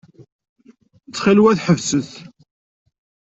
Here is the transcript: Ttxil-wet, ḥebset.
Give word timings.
Ttxil-wet, 1.07 1.63
ḥebset. 1.65 2.11